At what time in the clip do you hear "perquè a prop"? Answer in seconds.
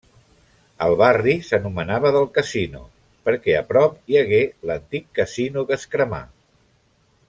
3.29-4.01